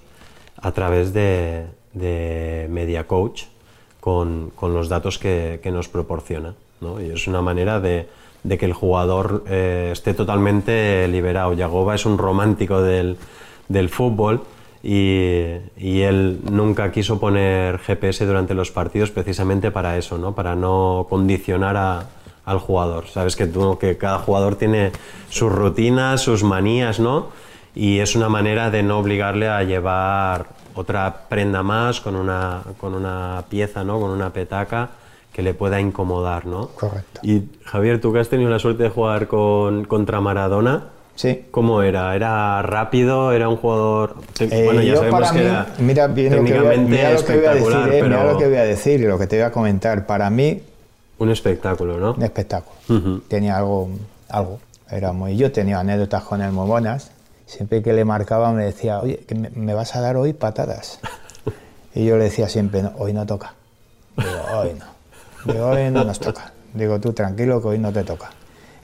a 0.57 0.71
través 0.71 1.13
de, 1.13 1.67
de 1.93 2.67
Media 2.71 3.05
Coach 3.05 3.43
con, 3.99 4.51
con 4.55 4.73
los 4.73 4.89
datos 4.89 5.19
que, 5.19 5.59
que 5.61 5.71
nos 5.71 5.87
proporciona. 5.87 6.55
¿no? 6.79 7.01
Y 7.01 7.11
es 7.11 7.27
una 7.27 7.41
manera 7.41 7.79
de, 7.79 8.07
de 8.43 8.57
que 8.57 8.65
el 8.65 8.73
jugador 8.73 9.43
eh, 9.47 9.89
esté 9.91 10.13
totalmente 10.13 11.07
liberado. 11.07 11.53
Yagoba 11.53 11.95
es 11.95 12.05
un 12.05 12.17
romántico 12.17 12.81
del, 12.81 13.17
del 13.67 13.89
fútbol 13.89 14.41
y, 14.83 15.57
y, 15.77 16.01
él 16.01 16.39
nunca 16.49 16.91
quiso 16.91 17.19
poner 17.19 17.77
GPS 17.79 18.25
durante 18.25 18.53
los 18.53 18.71
partidos 18.71 19.11
precisamente 19.11 19.69
para 19.69 19.97
eso, 19.97 20.17
¿no? 20.17 20.33
para 20.33 20.55
no 20.55 21.05
condicionar 21.09 21.77
a, 21.77 22.05
al 22.45 22.59
jugador. 22.59 23.07
Sabes 23.07 23.35
que, 23.35 23.47
tú, 23.47 23.77
que 23.77 23.97
cada 23.97 24.19
jugador 24.19 24.55
tiene 24.55 24.91
sus 25.29 25.51
rutinas, 25.51 26.21
sus 26.21 26.43
manías, 26.43 26.99
¿no? 26.99 27.29
Y 27.75 27.99
es 27.99 28.15
una 28.15 28.29
manera 28.29 28.69
de 28.69 28.83
no 28.83 28.99
obligarle 28.99 29.47
a 29.47 29.63
llevar 29.63 30.47
otra 30.73 31.25
prenda 31.29 31.63
más 31.63 32.01
con 32.01 32.15
una, 32.15 32.61
con 32.77 32.93
una 32.93 33.45
pieza, 33.49 33.83
¿no? 33.83 33.99
Con 33.99 34.11
una 34.11 34.31
petaca 34.33 34.89
que 35.31 35.41
le 35.41 35.53
pueda 35.53 35.79
incomodar, 35.79 36.45
¿no? 36.45 36.67
Correcto. 36.69 37.21
Y 37.23 37.43
Javier, 37.63 38.01
tú 38.01 38.11
que 38.11 38.19
has 38.19 38.29
tenido 38.29 38.49
la 38.49 38.59
suerte 38.59 38.83
de 38.83 38.89
jugar 38.89 39.27
con, 39.27 39.85
contra 39.85 40.19
Maradona, 40.19 40.89
Sí. 41.21 41.45
¿cómo 41.51 41.83
era? 41.83 42.15
¿Era 42.15 42.61
rápido? 42.63 43.31
¿Era 43.31 43.47
un 43.47 43.57
jugador...? 43.57 44.15
Eh, 44.39 44.63
bueno, 44.65 44.81
ya 44.81 44.95
sabemos 44.95 45.19
para 45.19 45.31
que 45.33 45.39
mí, 45.39 45.45
era 45.45 45.67
mira, 45.77 46.07
bien 46.07 46.35
lo 46.35 46.43
que 46.43 46.51
voy 46.59 46.67
a- 46.67 46.71
técnicamente 46.71 46.89
mira 46.91 47.11
lo 47.13 47.25
que 47.25 47.35
voy 47.37 47.45
a 47.45 47.53
decir, 47.53 47.71
eh, 47.71 48.03
mira 48.03 48.17
pero 48.17 48.31
lo 48.33 48.37
que 48.39 48.47
voy 48.47 48.57
a 48.57 48.63
decir 48.63 48.99
y 49.01 49.03
lo 49.05 49.19
que 49.19 49.27
te 49.27 49.35
voy 49.37 49.45
a 49.45 49.51
comentar. 49.51 50.05
Para 50.07 50.29
mí, 50.31 50.63
un 51.19 51.29
espectáculo, 51.29 51.97
¿no? 51.99 52.13
un 52.13 52.23
espectáculo. 52.23 52.75
Ujú. 52.89 53.19
Tenía 53.27 53.57
algo, 53.57 53.89
algo. 54.29 54.59
Era 54.89 55.11
muy, 55.13 55.37
yo 55.37 55.51
tenía 55.51 55.79
anécdotas 55.79 56.23
con 56.23 56.41
él 56.41 56.51
muy 56.51 56.65
buenas. 56.67 57.11
Siempre 57.45 57.83
que 57.83 57.93
le 57.93 58.03
marcaba 58.03 58.51
me 58.51 58.65
decía, 58.65 58.99
oye, 58.99 59.17
que 59.27 59.35
me, 59.35 59.49
me 59.51 59.73
vas 59.75 59.95
a 59.95 60.01
dar 60.01 60.17
hoy 60.17 60.33
patadas. 60.33 60.99
Y 61.93 62.05
yo 62.05 62.17
le 62.17 62.23
decía 62.23 62.47
siempre, 62.47 62.81
"No, 62.83 62.93
hoy 62.97 63.11
no 63.11 63.25
toca. 63.25 63.53
Digo, 64.15 64.29
hoy 64.57 64.69
no. 64.79 65.53
Digo, 65.53 65.65
hoy 65.67 65.91
no 65.91 66.05
nos 66.05 66.19
toca. 66.21 66.53
Digo, 66.73 66.99
tú 67.01 67.11
tranquilo 67.11 67.61
que 67.61 67.67
hoy 67.67 67.79
no 67.79 67.91
te 67.91 68.03
toca. 68.05 68.29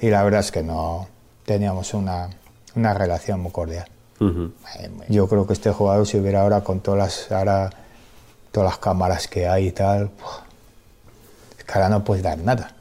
Y 0.02 0.10
la 0.10 0.24
verdad 0.24 0.42
es 0.42 0.52
que 0.52 0.62
no 0.62 1.08
teníamos 1.48 1.94
una, 1.94 2.30
una 2.76 2.94
relación 2.94 3.40
muy 3.40 3.54
cordial. 3.54 3.88
Ujú. 4.20 4.52
Yo 5.08 5.28
creo 5.30 5.48
que 5.48 5.54
este 5.54 5.72
jugador 5.72 6.06
si 6.06 6.18
hubiera 6.18 6.42
ahora 6.42 6.62
con 6.62 6.82
todas 6.82 6.98
las, 7.00 7.32
ahora, 7.32 7.70
todas 8.52 8.70
las 8.72 8.78
cámaras 8.80 9.28
que 9.30 9.48
hay 9.48 9.68
y 9.68 9.72
tal, 9.72 10.10
es 11.58 11.64
que 11.64 11.72
ahora 11.74 11.88
no 11.88 12.04
puedes 12.04 12.22
dar 12.24 12.38
nada. 12.40 12.74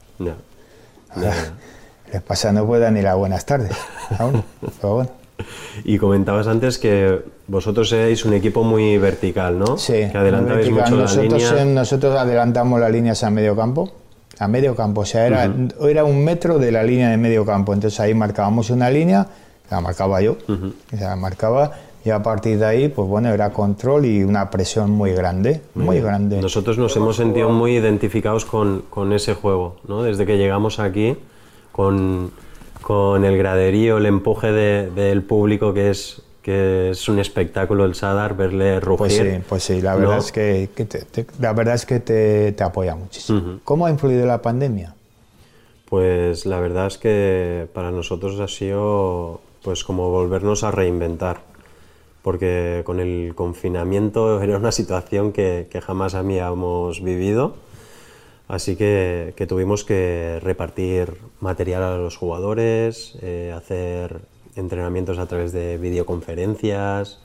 Ahora, 1.15 1.33
les 2.11 2.21
pasa, 2.21 2.51
no 2.51 2.65
puede 2.65 2.81
dar 2.81 2.91
ni 2.91 3.01
las 3.01 3.15
buenas 3.15 3.45
tardes. 3.45 3.71
aún. 4.19 4.43
Pero 4.81 4.95
bueno, 4.95 5.09
Y 5.85 5.97
comentabas 5.97 6.47
antes 6.47 6.77
que 6.77 7.23
vosotros 7.47 7.89
erais 7.93 8.25
un 8.25 8.33
equipo 8.33 8.63
muy 8.63 8.97
vertical, 8.97 9.57
¿no? 9.57 9.77
sí. 9.77 10.09
Que 10.11 10.17
adelantabais 10.17 10.69
mucho 10.69 10.81
la 10.83 10.89
nosotros, 11.03 11.41
línea. 11.41 11.61
eh, 11.61 11.65
nosotros 11.65 12.17
adelantamos 12.17 12.81
las 12.81 12.91
líneas 12.91 13.23
a 13.23 13.29
medio 13.29 13.55
campo. 13.55 13.93
A 14.39 14.47
medio 14.47 14.75
campo, 14.75 15.01
o 15.01 15.05
sea, 15.05 15.25
era, 15.27 15.51
era 15.89 16.03
un 16.05 16.23
metro 16.23 16.59
de 16.59 16.71
la 16.71 16.83
línea 16.83 17.09
de 17.09 17.17
medio 17.17 17.45
campo. 17.45 17.73
Entonces 17.73 17.99
ahí 17.99 18.13
marcábamos 18.13 18.69
una 18.69 18.89
línea, 18.89 19.27
la 19.71 19.81
marcaba 19.81 20.21
yo, 20.21 20.37
o 20.93 20.97
sea, 20.97 21.09
la 21.09 21.15
marcaba, 21.15 21.71
y 22.05 22.09
a 22.11 22.21
partir 22.23 22.57
de 22.59 22.65
ahí, 22.65 22.87
pues 22.87 23.07
bueno, 23.07 23.29
era 23.29 23.49
control 23.51 24.05
y 24.05 24.23
una 24.23 24.49
presión 24.49 24.91
muy 24.91 25.11
grande, 25.11 25.61
muy 25.75 25.99
grande. 25.99 26.39
Nosotros 26.41 26.77
nos 26.77 26.95
hemos 26.95 27.15
sentido 27.17 27.49
muy 27.49 27.75
identificados 27.77 28.45
con, 28.45 28.83
con 28.89 29.11
ese 29.11 29.33
juego, 29.33 29.75
¿no? 29.87 30.03
Desde 30.03 30.25
que 30.25 30.37
llegamos 30.37 30.79
aquí, 30.79 31.17
con, 31.71 32.31
con 32.81 33.25
el 33.25 33.37
graderío, 33.37 33.97
el 33.97 34.05
empuje 34.05 34.51
de- 34.51 34.89
del 34.91 35.23
público, 35.23 35.73
que 35.73 35.89
es, 35.89 36.21
que 36.47 36.91
es 36.91 37.09
un 37.09 37.19
espectáculo 37.19 37.83
el 37.83 37.93
Sadar, 37.93 38.37
verle 38.37 38.79
rugir. 38.79 38.97
Pues 38.99 39.13
sí, 39.15 39.43
pues 39.49 39.63
sí, 39.63 39.81
la 39.81 39.97
verdad 39.97 40.13
¿no? 40.13 40.21
es 40.21 40.31
que, 40.31 40.69
que 40.73 40.85
te, 40.85 40.99
te- 40.99 41.25
la 41.41 41.51
verdad 41.51 41.75
es 41.75 41.85
que 41.85 41.99
te, 41.99 42.53
te 42.53 42.63
apoya 42.63 42.95
muchísimo. 42.95 43.59
¿Cómo 43.65 43.85
ha 43.85 43.89
influido 43.91 44.25
la 44.25 44.41
pandemia? 44.41 44.95
Pues 45.89 46.45
la 46.45 46.61
verdad 46.61 46.87
es 46.87 46.97
que 46.97 47.67
para 47.73 47.91
nosotros 47.91 48.39
ha 48.39 48.47
sido 48.47 49.41
pues 49.61 49.83
como 49.83 50.09
volvernos 50.09 50.63
a 50.63 50.71
reinventar, 50.71 51.41
porque 52.21 52.81
con 52.85 53.01
el 53.01 53.33
confinamiento 53.35 54.41
era 54.41 54.55
una 54.55 54.71
situación 54.71 55.33
que, 55.33 55.67
que 55.69 55.81
jamás 55.81 56.15
habíamos 56.15 57.03
vivido, 57.03 57.55
así 58.47 58.77
que, 58.77 59.33
que 59.35 59.47
tuvimos 59.47 59.83
que 59.83 60.39
repartir 60.41 61.17
material 61.41 61.83
a 61.83 61.97
los 61.97 62.15
jugadores, 62.15 63.17
eh, 63.21 63.53
hacer 63.53 64.21
entrenamientos 64.57 65.17
a 65.19 65.25
través 65.27 65.51
de 65.51 65.77
videoconferencias. 65.77 67.19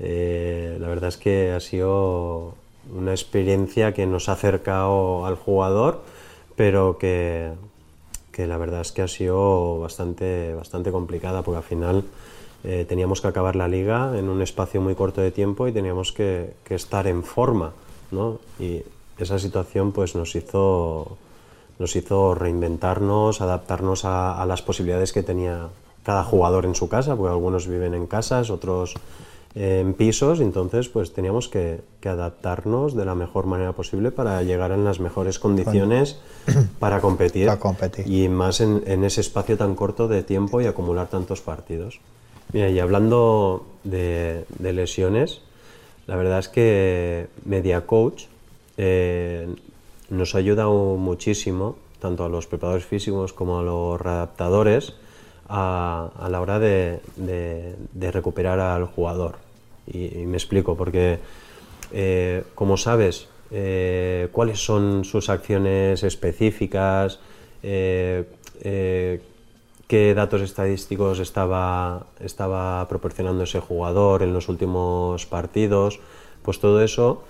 Eh, 0.00 0.76
la 0.80 0.88
verdad 0.88 1.08
es 1.08 1.16
que 1.16 1.52
ha 1.52 1.60
sido 1.60 2.54
una 2.94 3.12
experiencia 3.12 3.92
que 3.92 4.06
nos 4.06 4.28
ha 4.28 4.32
acercado 4.32 5.26
al 5.26 5.36
jugador, 5.36 6.02
pero 6.56 6.98
que, 6.98 7.52
que 8.32 8.46
la 8.46 8.56
verdad 8.56 8.80
es 8.82 8.92
que 8.92 9.02
ha 9.02 9.08
sido 9.08 9.80
bastante, 9.80 10.54
bastante 10.54 10.90
complicada, 10.92 11.42
porque 11.42 11.58
al 11.58 11.64
final 11.64 12.04
eh, 12.64 12.84
teníamos 12.88 13.20
que 13.20 13.28
acabar 13.28 13.56
la 13.56 13.68
liga 13.68 14.18
en 14.18 14.28
un 14.28 14.42
espacio 14.42 14.80
muy 14.80 14.94
corto 14.94 15.20
de 15.20 15.30
tiempo 15.30 15.68
y 15.68 15.72
teníamos 15.72 16.12
que, 16.12 16.54
que 16.64 16.74
estar 16.74 17.06
en 17.06 17.22
forma, 17.22 17.72
¿no? 18.10 18.38
Y 18.58 18.82
esa 19.18 19.38
situación 19.38 19.92
pues 19.92 20.14
nos 20.14 20.34
hizo, 20.34 21.16
nos 21.78 21.94
hizo 21.96 22.34
reinventarnos, 22.34 23.40
adaptarnos 23.40 24.04
a, 24.04 24.40
a 24.40 24.46
las 24.46 24.62
posibilidades 24.62 25.12
que 25.12 25.22
tenía 25.22 25.68
cada 26.08 26.24
jugador 26.24 26.64
en 26.64 26.74
su 26.74 26.88
casa, 26.88 27.16
porque 27.16 27.32
algunos 27.32 27.66
viven 27.66 27.92
en 27.92 28.06
casas, 28.06 28.48
otros 28.48 28.94
eh, 29.54 29.80
en 29.84 29.92
pisos, 29.92 30.40
entonces 30.40 30.88
pues 30.88 31.12
teníamos 31.12 31.50
que, 31.50 31.82
que 32.00 32.08
adaptarnos 32.08 32.96
de 32.96 33.04
la 33.04 33.14
mejor 33.14 33.44
manera 33.44 33.72
posible 33.74 34.10
para 34.10 34.42
llegar 34.42 34.70
en 34.72 34.86
las 34.86 35.00
mejores 35.00 35.38
condiciones 35.38 36.18
para 36.78 37.02
competir, 37.02 37.44
Para 37.48 37.60
competir. 37.60 38.06
y 38.10 38.26
más 38.30 38.62
en, 38.62 38.82
en 38.86 39.04
ese 39.04 39.20
espacio 39.20 39.58
tan 39.58 39.74
corto 39.74 40.08
de 40.08 40.22
tiempo 40.22 40.62
y 40.62 40.66
acumular 40.66 41.08
tantos 41.10 41.42
partidos. 41.42 42.00
Mira, 42.54 42.70
y 42.70 42.78
hablando 42.78 43.66
de, 43.84 44.46
de 44.58 44.72
lesiones, 44.72 45.42
la 46.06 46.16
verdad 46.16 46.38
es 46.38 46.48
que 46.48 47.26
Media 47.44 47.84
Coach 47.84 48.24
eh, 48.78 49.46
nos 50.08 50.34
ha 50.34 50.38
ayudado 50.38 50.72
muchísimo, 50.96 51.76
tanto 52.00 52.24
a 52.24 52.30
los 52.30 52.46
preparadores 52.46 52.86
físicos 52.86 53.34
como 53.34 53.58
a 53.58 53.62
los 53.62 54.00
readaptadores, 54.00 54.94
a, 55.48 56.28
la 56.30 56.40
hora 56.40 56.58
de, 56.58 57.00
recuperar 57.96 58.60
al 58.60 58.86
jugador. 58.86 59.36
Y, 59.86 60.26
me 60.26 60.36
explico, 60.36 60.76
porque 60.76 61.18
eh, 61.92 62.44
como 62.54 62.76
sabes 62.76 63.28
eh, 63.50 64.28
cuáles 64.32 64.62
son 64.62 65.04
sus 65.04 65.30
acciones 65.30 66.02
específicas, 66.02 67.20
eh, 67.62 68.24
qué 69.86 70.14
datos 70.14 70.42
estadísticos 70.42 71.18
estaba, 71.18 72.06
estaba 72.20 72.86
proporcionando 72.88 73.44
ese 73.44 73.60
jugador 73.60 74.22
en 74.22 74.34
los 74.34 74.48
últimos 74.48 75.24
partidos, 75.24 76.00
pues 76.42 76.60
todo 76.60 76.82
eso 76.82 77.24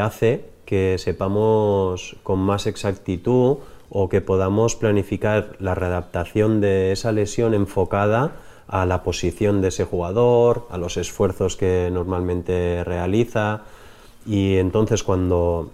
hace 0.00 0.44
que 0.66 0.96
sepamos 0.98 2.16
con 2.22 2.38
más 2.38 2.66
exactitud 2.66 3.58
o 3.96 4.08
que 4.08 4.20
podamos 4.20 4.74
planificar 4.74 5.54
la 5.60 5.76
readaptación 5.76 6.60
de 6.60 6.90
esa 6.90 7.12
lesión 7.12 7.54
enfocada 7.54 8.32
a 8.66 8.86
la 8.86 9.04
posición 9.04 9.62
de 9.62 9.68
ese 9.68 9.84
jugador, 9.84 10.66
a 10.68 10.78
los 10.78 10.96
esfuerzos 10.96 11.56
que 11.56 11.90
normalmente 11.92 12.82
realiza 12.82 13.62
y 14.26 14.56
entonces 14.56 15.04
cuando, 15.04 15.70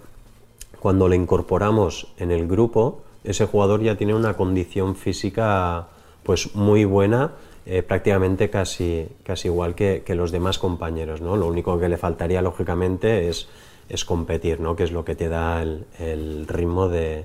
cuando 0.81 1.09
le 1.09 1.17
incorporamos 1.17 2.09
en 2.19 2.31
el 2.31 2.47
grupo, 2.47 3.01
ese 3.25 3.47
jugador 3.47 3.81
ya 3.81 3.97
tiene 3.97 4.15
una 4.15 4.35
condición 4.35 4.97
física 4.97 5.89
pues 6.23 6.55
muy 6.55 6.85
buena, 6.85 7.33
eh, 7.65 7.83
prácticamente 7.83 8.51
casi, 8.51 9.09
casi 9.25 9.49
igual 9.49 9.75
que, 9.75 10.03
que 10.05 10.15
los 10.15 10.31
demás 10.31 10.59
compañeros. 10.59 11.23
¿no? 11.23 11.37
Lo 11.37 11.47
único 11.47 11.79
que 11.81 11.89
le 11.89 11.97
faltaría, 11.97 12.43
lógicamente, 12.43 13.31
es, 13.31 13.49
es 13.89 14.05
competir, 14.05 14.61
¿no? 14.61 14.77
que 14.77 14.85
es 14.85 14.93
lo 14.93 15.07
que 15.07 15.15
te 15.15 15.31
da 15.31 15.63
el, 15.63 15.87
el 15.99 16.47
ritmo 16.47 16.89
de, 16.89 17.25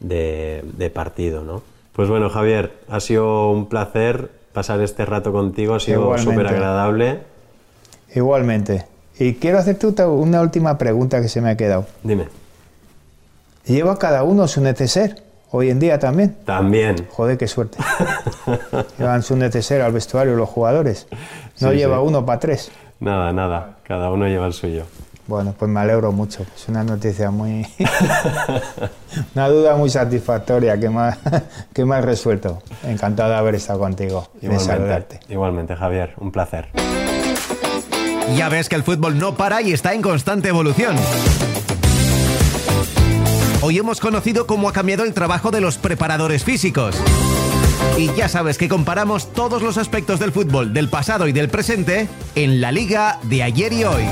de- 0.00 0.64
de 0.76 0.90
partido. 0.90 1.42
¿no? 1.42 1.62
Pues 1.92 2.08
bueno, 2.08 2.28
Javier, 2.30 2.72
ha 2.88 3.00
sido 3.00 3.50
un 3.50 3.66
placer 3.68 4.30
pasar 4.52 4.80
este 4.80 5.04
rato 5.04 5.32
contigo, 5.32 5.74
ha 5.76 5.80
sido 5.80 6.16
súper 6.18 6.46
agradable. 6.48 7.20
Igualmente. 8.14 8.86
Y 9.18 9.34
quiero 9.34 9.58
hacerte 9.58 9.86
una 10.06 10.40
última 10.40 10.78
pregunta 10.78 11.20
que 11.20 11.28
se 11.28 11.40
me 11.40 11.50
ha 11.50 11.56
quedado. 11.56 11.86
Dime. 12.02 12.26
¿Lleva 13.66 13.98
cada 13.98 14.22
uno 14.24 14.48
su 14.48 14.60
neceser 14.60 15.22
Hoy 15.52 15.68
en 15.68 15.80
día 15.80 15.98
también. 15.98 16.36
También. 16.44 16.94
Joder, 17.10 17.36
qué 17.36 17.48
suerte. 17.48 17.76
Llevan 18.98 19.24
su 19.24 19.34
neceser 19.36 19.82
al 19.82 19.92
vestuario 19.92 20.36
los 20.36 20.48
jugadores. 20.48 21.08
No 21.58 21.72
lleva 21.72 22.00
uno 22.00 22.24
para 22.24 22.38
tres. 22.38 22.70
Nada, 23.00 23.32
nada. 23.32 23.78
Cada 23.82 24.12
uno 24.12 24.28
lleva 24.28 24.46
el 24.46 24.52
suyo. 24.52 24.84
Bueno, 25.30 25.54
pues 25.56 25.70
me 25.70 25.78
alegro 25.78 26.10
mucho. 26.10 26.44
Es 26.56 26.68
una 26.68 26.82
noticia 26.82 27.30
muy. 27.30 27.64
una 29.36 29.48
duda 29.48 29.76
muy 29.76 29.88
satisfactoria 29.88 30.76
que 30.76 30.90
me, 30.90 31.12
que 31.72 31.84
me 31.84 31.94
has 31.94 32.04
resuelto. 32.04 32.60
Encantado 32.82 33.30
de 33.30 33.36
haber 33.36 33.54
estado 33.54 33.78
contigo 33.78 34.28
y 34.42 34.48
de 34.48 34.58
saludarte. 34.58 35.20
Igualmente, 35.28 35.76
Javier. 35.76 36.14
Un 36.16 36.32
placer. 36.32 36.70
Ya 38.36 38.48
ves 38.48 38.68
que 38.68 38.74
el 38.74 38.82
fútbol 38.82 39.18
no 39.18 39.36
para 39.36 39.62
y 39.62 39.72
está 39.72 39.94
en 39.94 40.02
constante 40.02 40.48
evolución. 40.48 40.96
Hoy 43.60 43.78
hemos 43.78 44.00
conocido 44.00 44.48
cómo 44.48 44.68
ha 44.68 44.72
cambiado 44.72 45.04
el 45.04 45.14
trabajo 45.14 45.52
de 45.52 45.60
los 45.60 45.78
preparadores 45.78 46.42
físicos. 46.42 46.96
Y 47.96 48.12
ya 48.14 48.28
sabes 48.28 48.58
que 48.58 48.68
comparamos 48.68 49.32
todos 49.32 49.62
los 49.62 49.78
aspectos 49.78 50.18
del 50.18 50.32
fútbol 50.32 50.74
del 50.74 50.88
pasado 50.88 51.28
y 51.28 51.32
del 51.32 51.48
presente 51.48 52.08
en 52.34 52.60
la 52.60 52.72
liga 52.72 53.20
de 53.22 53.44
ayer 53.44 53.72
y 53.72 53.84
hoy. 53.84 54.02